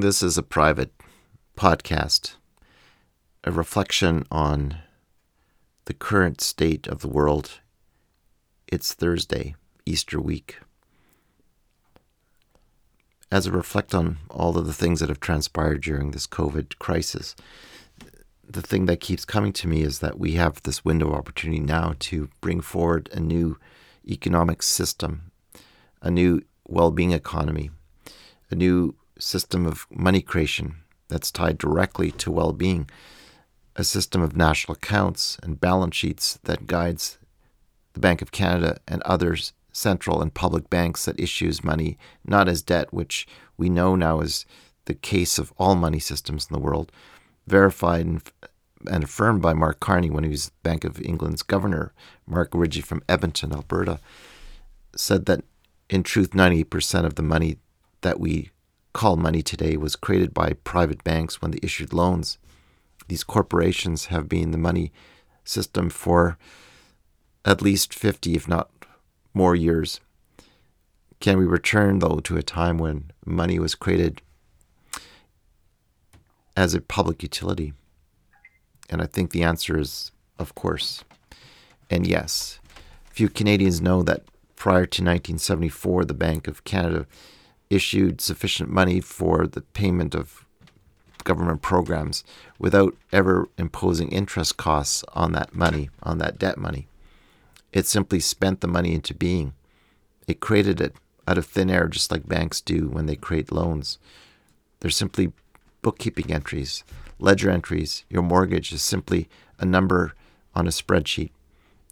[0.00, 0.92] This is a private
[1.56, 2.36] podcast,
[3.44, 4.78] a reflection on
[5.84, 7.60] the current state of the world.
[8.66, 10.58] It's Thursday, Easter week.
[13.30, 17.36] As I reflect on all of the things that have transpired during this COVID crisis,
[18.48, 21.60] the thing that keeps coming to me is that we have this window of opportunity
[21.60, 23.58] now to bring forward a new
[24.08, 25.30] economic system,
[26.00, 27.70] a new well being economy,
[28.50, 30.76] a new system of money creation
[31.08, 32.88] that's tied directly to well being,
[33.76, 37.18] a system of national accounts and balance sheets that guides
[37.94, 42.62] the Bank of Canada and others central and public banks that issues money not as
[42.62, 44.44] debt, which we know now is
[44.84, 46.92] the case of all money systems in the world,
[47.46, 48.22] verified and,
[49.04, 51.92] affirmed by Mark Carney when he was Bank of England's governor.
[52.26, 54.00] Mark Origi from Edmonton, Alberta,
[54.96, 55.44] said that
[55.88, 57.58] in truth, 98% of the money
[58.00, 58.50] that we
[58.92, 62.38] call money today was created by private banks when they issued loans.
[63.08, 64.92] These corporations have been the money
[65.44, 66.38] system for
[67.44, 68.70] at least 50, if not
[69.34, 70.00] more years.
[71.20, 74.22] Can we return, though, to a time when money was created
[76.56, 77.72] as a public utility?
[78.90, 81.04] And I think the answer is, of course,
[81.88, 82.58] and yes.
[83.10, 84.24] Few Canadians know that
[84.56, 87.06] prior to 1974, the Bank of Canada
[87.72, 90.44] issued sufficient money for the payment of
[91.24, 92.22] government programs
[92.58, 96.86] without ever imposing interest costs on that money, on that debt money.
[97.72, 99.54] It simply spent the money into being.
[100.26, 100.94] It created it
[101.26, 103.98] out of thin air, just like banks do when they create loans.
[104.80, 105.32] They're simply
[105.80, 106.84] bookkeeping entries,
[107.18, 108.04] ledger entries.
[108.10, 109.28] Your mortgage is simply
[109.58, 110.14] a number
[110.54, 111.30] on a spreadsheet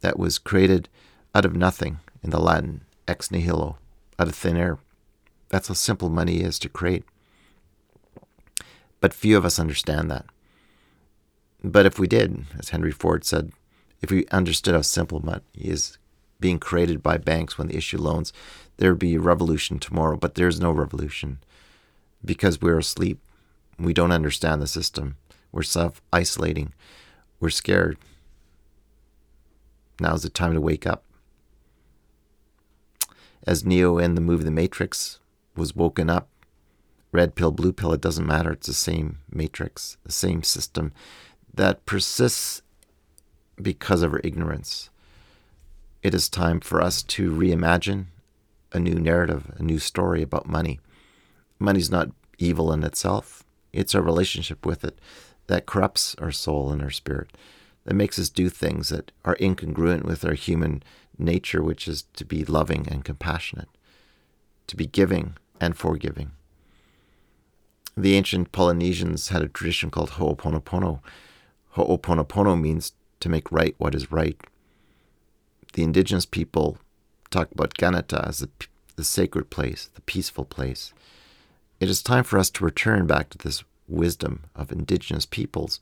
[0.02, 0.88] that was created
[1.34, 3.78] out of nothing in the Latin ex nihilo,
[4.18, 4.78] out of thin air.
[5.50, 7.04] That's how simple money is to create.
[9.00, 10.24] But few of us understand that.
[11.62, 13.52] But if we did, as Henry Ford said,
[14.00, 15.98] if we understood how simple money is
[16.38, 18.32] being created by banks when they issue loans,
[18.78, 20.16] there would be a revolution tomorrow.
[20.16, 21.38] But there's no revolution
[22.24, 23.18] because we're asleep.
[23.78, 25.16] We don't understand the system.
[25.52, 26.72] We're self isolating.
[27.40, 27.98] We're scared.
[30.00, 31.04] Now's the time to wake up.
[33.46, 35.19] As Neo in the movie The Matrix
[35.56, 36.28] was woken up,
[37.12, 38.52] red pill, blue pill, it doesn't matter.
[38.52, 40.92] It's the same matrix, the same system
[41.52, 42.62] that persists
[43.60, 44.90] because of our ignorance.
[46.02, 48.06] It is time for us to reimagine
[48.72, 50.80] a new narrative, a new story about money.
[51.58, 54.98] Money's not evil in itself, it's our relationship with it
[55.46, 57.36] that corrupts our soul and our spirit,
[57.84, 60.82] that makes us do things that are incongruent with our human
[61.18, 63.68] nature, which is to be loving and compassionate,
[64.70, 66.30] to be giving and forgiving.
[67.96, 71.00] The ancient Polynesians had a tradition called Ho'oponopono.
[71.70, 74.40] Ho'oponopono means to make right what is right.
[75.72, 76.78] The indigenous people
[77.30, 78.48] talk about Kanata as the,
[78.94, 80.94] the sacred place, the peaceful place.
[81.80, 85.80] It is time for us to return back to this wisdom of indigenous peoples,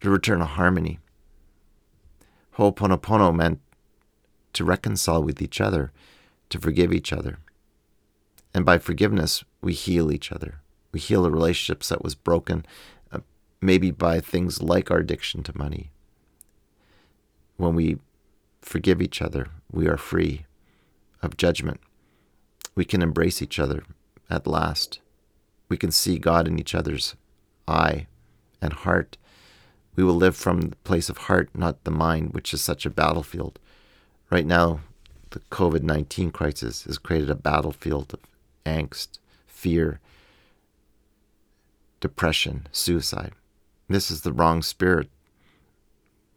[0.00, 0.98] to return to harmony.
[2.56, 3.60] Ho'oponopono meant
[4.54, 5.92] to reconcile with each other,
[6.50, 7.38] to forgive each other.
[8.54, 10.60] And by forgiveness, we heal each other.
[10.92, 12.64] We heal the relationships that was broken,
[13.10, 13.18] uh,
[13.60, 15.90] maybe by things like our addiction to money,
[17.56, 17.98] when we
[18.60, 20.46] forgive each other, we are free
[21.22, 21.80] of judgment.
[22.74, 23.84] We can embrace each other
[24.28, 25.00] at last.
[25.68, 27.14] We can see God in each other's
[27.68, 28.06] eye
[28.60, 29.16] and heart.
[29.96, 32.90] We will live from the place of heart, not the mind, which is such a
[32.90, 33.58] battlefield.
[34.30, 34.80] Right now,
[35.30, 38.20] the COVID 19 crisis has created a battlefield of
[38.64, 40.00] angst, fear,
[42.00, 43.32] depression, suicide.
[43.88, 45.08] This is the wrong spirit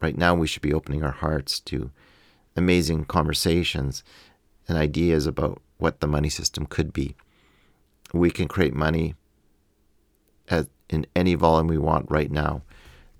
[0.00, 1.90] Right now, we should be opening our hearts to
[2.56, 4.04] amazing conversations
[4.68, 7.16] and ideas about what the money system could be.
[8.12, 9.14] We can create money
[10.48, 12.62] at, in any volume we want right now.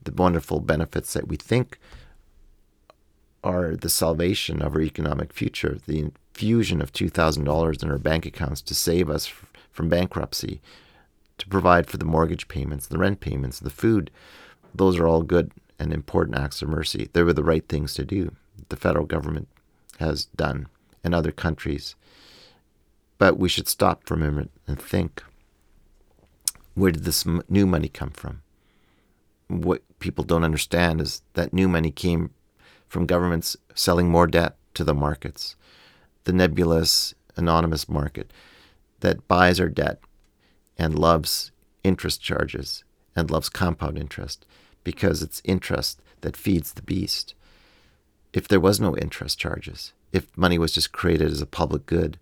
[0.05, 1.79] The wonderful benefits that we think
[3.43, 8.63] are the salvation of our economic future, the infusion of $2,000 in our bank accounts
[8.63, 9.27] to save us
[9.73, 10.61] from bankruptcy,
[11.37, 14.09] to provide for the mortgage payments, the rent payments, the food.
[14.73, 15.51] Those are all good
[15.81, 17.09] and important acts of mercy.
[17.13, 18.37] They were the right things to do.
[18.69, 19.49] The federal government
[19.99, 20.69] has done
[21.03, 21.97] in other countries.
[23.19, 25.25] But we should stop for a moment and think
[26.75, 28.43] where did this new money come from?
[29.49, 32.31] What people don't understand is that new money came
[32.87, 35.57] from governments selling more debt to the markets,
[36.25, 38.33] the nebulous, anonymous market
[39.01, 40.01] that buys our debt
[40.77, 41.53] and loves
[41.85, 42.85] interest charges
[43.15, 44.47] and loves compound interest
[44.85, 47.35] because it's interest that feeds the beast.
[48.33, 52.19] If there was no interest charges, if money was just created as a public good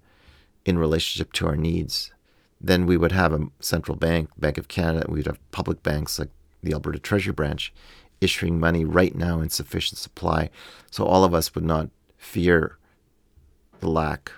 [0.65, 2.13] in relationship to our needs,
[2.61, 6.31] then we would have a central bank, Bank of Canada, we'd have public banks like
[6.63, 7.73] the Alberta Treasury Branch
[8.21, 10.49] issuing money right now in sufficient supply.
[10.91, 12.79] So all of us would not fear
[13.81, 14.33] the lack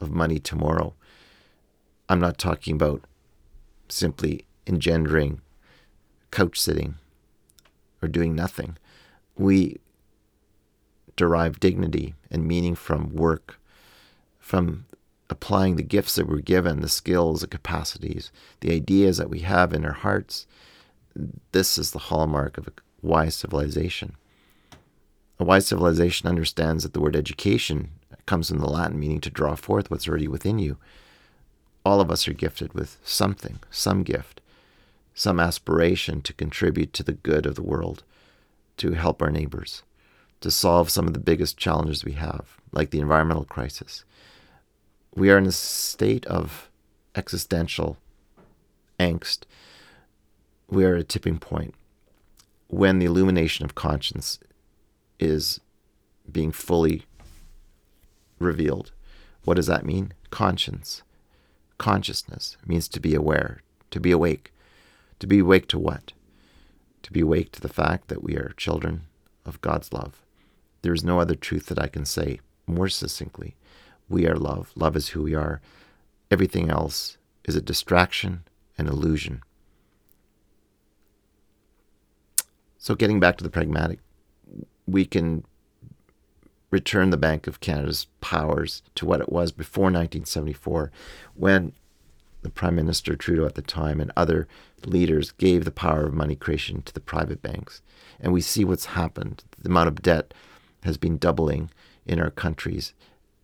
[0.00, 0.94] of money tomorrow.
[2.08, 3.02] I'm not talking about
[3.88, 5.40] simply engendering
[6.30, 6.96] couch sitting
[8.02, 8.76] or doing nothing.
[9.36, 9.78] We
[11.16, 13.58] derive dignity and meaning from work,
[14.38, 14.84] from
[15.28, 19.72] applying the gifts that we're given, the skills, the capacities, the ideas that we have
[19.72, 20.46] in our hearts.
[21.52, 22.72] This is the hallmark of a
[23.02, 24.16] wise civilization.
[25.38, 27.90] A wise civilization understands that the word education
[28.26, 30.76] comes from the Latin meaning to draw forth what's already within you.
[31.84, 34.40] All of us are gifted with something, some gift,
[35.14, 38.02] some aspiration to contribute to the good of the world,
[38.76, 39.82] to help our neighbors,
[40.40, 44.04] to solve some of the biggest challenges we have, like the environmental crisis.
[45.14, 46.68] We are in a state of
[47.14, 47.96] existential
[49.00, 49.44] angst.
[50.68, 51.74] We are at a tipping point
[52.68, 54.38] when the illumination of conscience
[55.18, 55.60] is
[56.30, 57.04] being fully
[58.38, 58.92] revealed.
[59.44, 60.12] What does that mean?
[60.30, 61.02] Conscience.
[61.78, 63.60] Consciousness means to be aware,
[63.90, 64.52] to be awake.
[65.20, 66.12] To be awake to what?
[67.02, 69.02] To be awake to the fact that we are children
[69.44, 70.20] of God's love.
[70.82, 73.54] There is no other truth that I can say more succinctly.
[74.08, 74.72] We are love.
[74.74, 75.60] Love is who we are.
[76.30, 78.44] Everything else is a distraction,
[78.76, 79.42] an illusion.
[82.78, 83.98] So, getting back to the pragmatic,
[84.86, 85.44] we can
[86.70, 90.90] return the Bank of Canada's powers to what it was before 1974
[91.34, 91.72] when
[92.42, 94.46] the Prime Minister Trudeau at the time and other
[94.84, 97.82] leaders gave the power of money creation to the private banks.
[98.20, 99.44] And we see what's happened.
[99.58, 100.32] The amount of debt
[100.84, 101.70] has been doubling
[102.06, 102.92] in our countries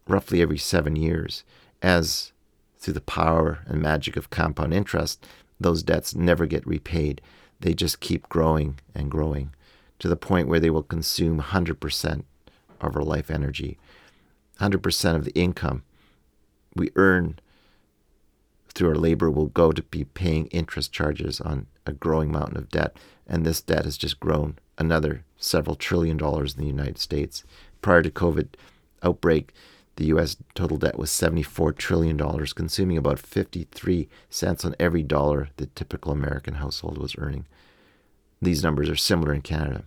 [0.06, 1.44] roughly every seven years
[1.82, 2.32] as
[2.78, 5.24] through the power and magic of compound interest,
[5.60, 7.20] those debts never get repaid.
[7.60, 9.52] They just keep growing and growing
[10.00, 12.24] to the point where they will consume 100%
[12.90, 13.78] of our life energy.
[14.60, 15.82] 100% of the income
[16.74, 17.38] we earn
[18.74, 22.70] through our labor will go to be paying interest charges on a growing mountain of
[22.70, 22.96] debt.
[23.26, 27.44] And this debt has just grown another several trillion dollars in the United States.
[27.82, 28.48] Prior to COVID
[29.02, 29.52] outbreak,
[29.96, 32.18] the US total debt was $74 trillion,
[32.54, 37.46] consuming about 53 cents on every dollar the typical American household was earning.
[38.40, 39.84] These numbers are similar in Canada.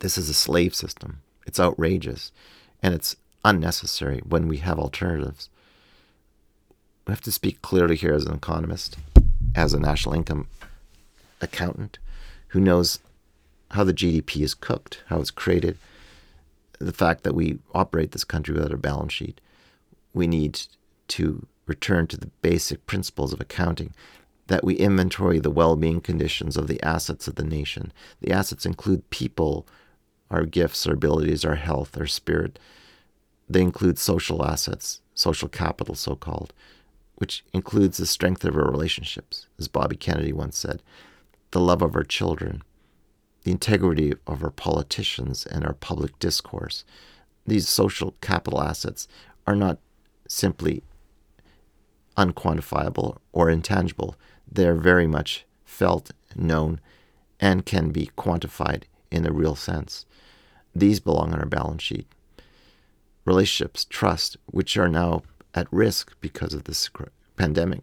[0.00, 1.20] This is a slave system.
[1.46, 2.32] It's outrageous
[2.82, 5.48] and it's unnecessary when we have alternatives.
[7.06, 8.96] We have to speak clearly here as an economist,
[9.54, 10.48] as a national income
[11.40, 11.98] accountant
[12.48, 12.98] who knows
[13.72, 15.78] how the GDP is cooked, how it's created,
[16.78, 19.40] the fact that we operate this country without a balance sheet.
[20.14, 20.60] We need
[21.08, 23.92] to return to the basic principles of accounting
[24.48, 27.92] that we inventory the well being conditions of the assets of the nation.
[28.20, 29.66] The assets include people,
[30.30, 32.58] our gifts, our abilities, our health, our spirit.
[33.48, 36.52] They include social assets, social capital, so called,
[37.16, 40.82] which includes the strength of our relationships, as Bobby Kennedy once said,
[41.50, 42.62] the love of our children,
[43.42, 46.84] the integrity of our politicians and our public discourse.
[47.46, 49.08] These social capital assets
[49.46, 49.78] are not
[50.28, 50.82] simply
[52.16, 54.14] unquantifiable or intangible,
[54.50, 56.80] they're very much felt, known,
[57.40, 60.04] and can be quantified in a real sense.
[60.74, 62.06] These belong on our balance sheet.
[63.24, 65.22] Relationships, trust, which are now
[65.54, 66.88] at risk because of this
[67.36, 67.82] pandemic,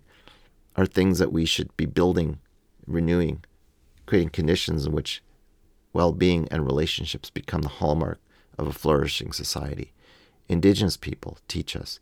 [0.76, 2.40] are things that we should be building,
[2.86, 3.44] renewing,
[4.06, 5.22] creating conditions in which
[5.94, 8.20] well being and relationships become the hallmark
[8.58, 9.92] of a flourishing society.
[10.48, 12.00] Indigenous people teach us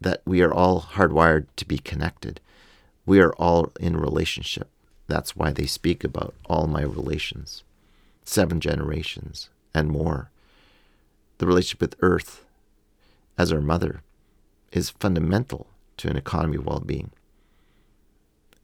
[0.00, 2.40] that we are all hardwired to be connected.
[3.04, 4.68] We are all in relationship.
[5.08, 7.64] That's why they speak about all my relations
[8.28, 10.30] seven generations and more.
[11.38, 12.44] The relationship with Earth
[13.38, 14.02] as our mother
[14.72, 15.68] is fundamental
[15.98, 17.10] to an economy of well being.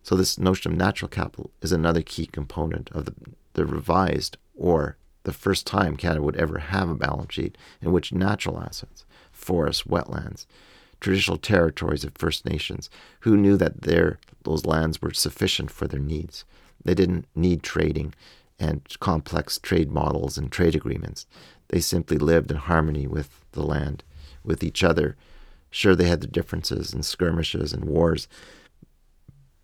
[0.02, 3.14] So, this notion of natural capital is another key component of the,
[3.54, 8.12] the revised or the first time Canada would ever have a balance sheet in which
[8.12, 10.46] natural assets, forests, wetlands,
[11.00, 12.90] traditional territories of First Nations,
[13.20, 16.44] who knew that their those lands were sufficient for their needs.
[16.84, 18.12] They didn't need trading
[18.62, 21.26] and complex trade models and trade agreements.
[21.70, 24.04] They simply lived in harmony with the land,
[24.44, 25.16] with each other.
[25.68, 28.28] Sure, they had their differences and skirmishes and wars,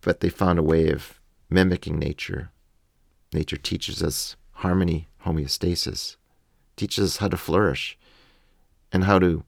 [0.01, 1.17] but they found a way of
[1.49, 2.51] mimicking nature.
[3.31, 6.17] Nature teaches us harmony, homeostasis,
[6.75, 7.97] teaches us how to flourish
[8.91, 9.45] and how to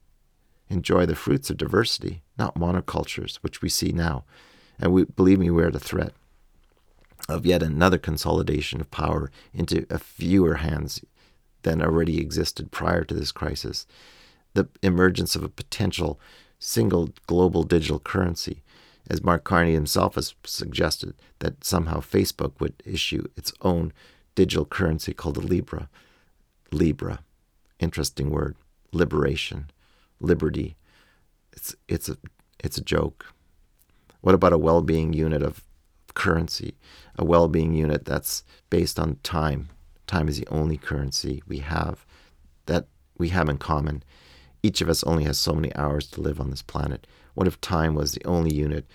[0.70, 4.24] enjoy the fruits of diversity, not monocultures, which we see now.
[4.78, 6.14] And we believe me, we're at a threat
[7.28, 11.04] of yet another consolidation of power into a fewer hands
[11.62, 13.86] than already existed prior to this crisis.
[14.54, 16.20] The emergence of a potential
[16.58, 18.62] single global digital currency,
[19.08, 23.92] as Mark Carney himself has suggested, that somehow Facebook would issue its own
[24.34, 25.88] digital currency called the Libra.
[26.70, 27.20] Libra,
[27.78, 28.56] interesting word,
[28.92, 29.70] liberation,
[30.20, 30.76] liberty.
[31.52, 32.16] It's it's a
[32.62, 33.26] it's a joke.
[34.20, 35.62] What about a well-being unit of
[36.14, 36.76] currency?
[37.16, 39.68] A well-being unit that's based on time.
[40.06, 42.04] Time is the only currency we have
[42.66, 42.86] that
[43.18, 44.02] we have in common.
[44.62, 47.06] Each of us only has so many hours to live on this planet.
[47.34, 48.86] What if time was the only unit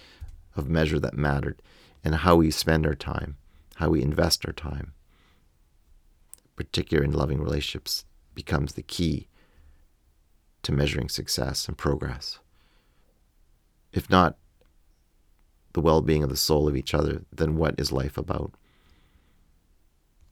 [0.56, 1.62] of measure that mattered
[2.04, 3.38] and how we spend our time,
[3.76, 4.94] how we invest our time,
[6.56, 9.28] particularly in loving relationships, becomes the key
[10.64, 12.40] to measuring success and progress.
[13.94, 14.38] If not
[15.78, 18.52] the well being of the soul of each other, then what is life about?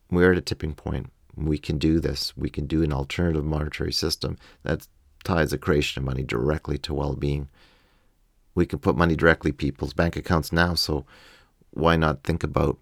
[0.10, 1.12] We're at a tipping point.
[1.36, 2.36] We can do this.
[2.36, 4.88] We can do an alternative monetary system that
[5.24, 7.48] ties the creation of money directly to well being.
[8.56, 11.06] We can put money directly people's bank accounts now, so
[11.70, 12.80] why not think about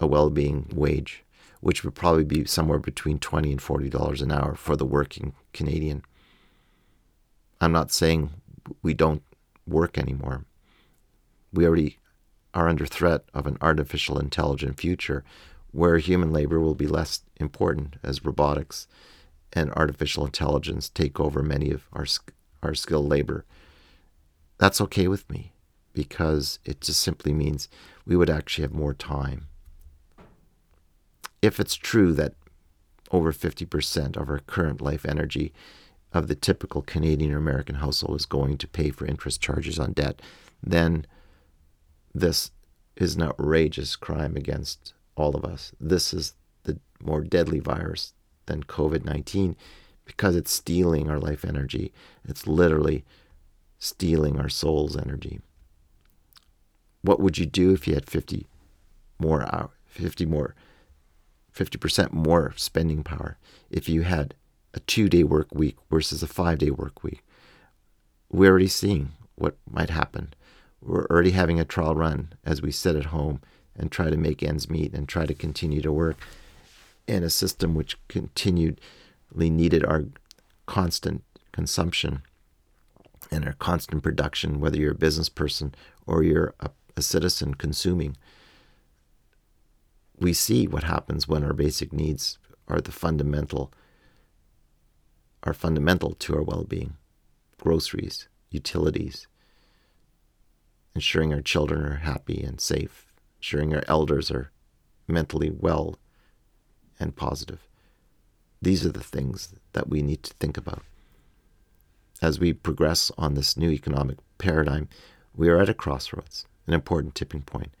[0.00, 1.22] a well being wage,
[1.60, 5.32] which would probably be somewhere between twenty and forty dollars an hour for the working
[5.52, 6.02] Canadian.
[7.60, 8.30] I'm not saying
[8.82, 9.22] we don't
[9.64, 10.44] work anymore.
[11.52, 11.98] We already
[12.54, 15.24] are under threat of an artificial intelligent future
[15.72, 18.88] where human labor will be less important as robotics
[19.52, 22.06] and artificial intelligence take over many of our
[22.62, 23.44] our skilled labor.
[24.58, 25.52] That's okay with me
[25.92, 27.68] because it just simply means
[28.04, 29.48] we would actually have more time.
[31.40, 32.34] If it's true that
[33.10, 35.52] over 50% of our current life energy
[36.12, 39.92] of the typical Canadian or American household is going to pay for interest charges on
[39.92, 40.20] debt,
[40.62, 41.06] then
[42.14, 42.50] this
[42.96, 45.72] is an outrageous crime against all of us.
[45.80, 48.14] This is the more deadly virus
[48.46, 49.56] than COVID 19
[50.04, 51.92] because it's stealing our life energy.
[52.24, 53.04] It's literally
[53.78, 55.40] stealing our soul's energy.
[57.02, 58.46] What would you do if you had 50
[59.18, 60.54] more 50 more
[61.54, 63.38] 50% more spending power
[63.70, 64.34] if you had
[64.74, 67.24] a two day work week versus a five day work week.
[68.30, 70.34] We're already seeing what might happen.
[70.82, 73.40] We're already having a trial run as we sit at home
[73.76, 76.16] and try to make ends meet and try to continue to work
[77.06, 78.76] in a system which continually
[79.36, 80.04] needed our
[80.66, 82.22] constant consumption
[83.30, 85.74] and our constant production, whether you're a business person
[86.06, 88.16] or you're a, a citizen consuming.
[90.18, 93.72] We see what happens when our basic needs are the fundamental
[95.42, 96.96] are fundamental to our well being
[97.58, 99.26] groceries, utilities,
[100.94, 104.50] ensuring our children are happy and safe, ensuring our elders are
[105.06, 105.98] mentally well
[106.98, 107.66] and positive.
[108.62, 110.82] These are the things that we need to think about.
[112.20, 114.88] As we progress on this new economic paradigm,
[115.34, 117.72] we are at a crossroads, an important tipping point.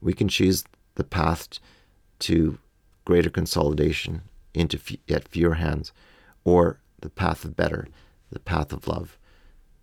[0.00, 0.64] We can choose
[0.94, 1.48] the path
[2.20, 2.58] to
[3.04, 4.22] greater consolidation
[4.54, 5.92] into yet fewer hands,
[6.44, 7.88] or the path of better,
[8.30, 9.18] the path of love,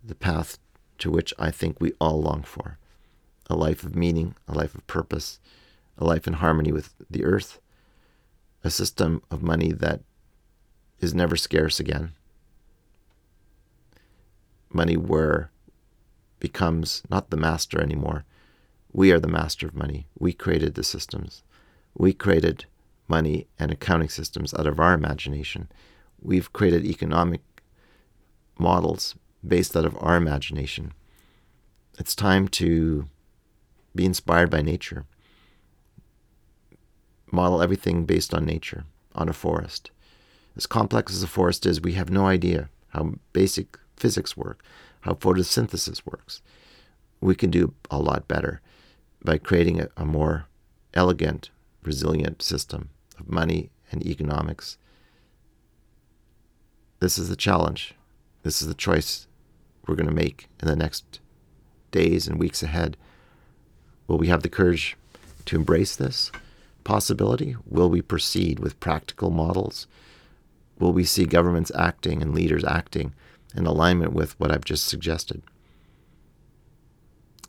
[0.04, 0.58] the path
[1.00, 2.77] to which I think we all long for
[3.50, 5.39] a life of meaning, a life of purpose,
[5.98, 7.60] a life in harmony with the earth,
[8.63, 10.01] a system of money that
[11.00, 12.12] is never scarce again.
[14.70, 15.50] Money where
[16.39, 18.25] becomes not the master anymore.
[18.92, 20.08] We are the master of money.
[20.20, 21.44] We created the systems.
[21.96, 22.66] We created
[23.08, 25.70] money and accounting systems out of our imagination
[26.22, 27.42] we've created economic
[28.58, 29.16] models
[29.48, 30.94] based out of our imagination.
[31.98, 33.08] It's time to
[33.96, 35.06] be inspired by nature.
[37.32, 38.86] Model everything based on nature,
[39.16, 39.92] on a forest.
[40.56, 44.63] As complex as a forest is, we have no idea how basic physics work,
[45.01, 46.42] how photosynthesis works.
[47.20, 48.62] We can do a lot better
[49.24, 50.46] by creating a, a more
[50.94, 51.50] elegant,
[51.84, 52.89] resilient system
[53.20, 54.77] of money and economics
[57.00, 57.94] this is the challenge.
[58.44, 59.27] This is the choice
[59.88, 61.20] we're going to make in the next
[61.91, 62.98] days and weeks ahead.
[64.08, 64.96] Will we have the courage
[65.46, 66.32] to embrace this
[66.84, 67.56] possibility?
[67.65, 69.88] Will we proceed with practical models?
[70.79, 73.13] Will we see governments acting and leaders acting
[73.56, 75.41] in alignment with what I've just suggested?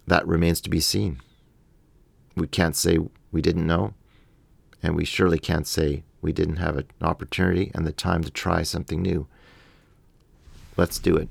[0.06, 1.20] That remains to be seen.
[2.34, 2.98] we can't say
[3.32, 3.94] we didn't know,
[4.82, 8.62] and we surely can't say we didn't have an opportunity and the time to try
[8.62, 9.26] something new.
[10.76, 11.28] Let's do it.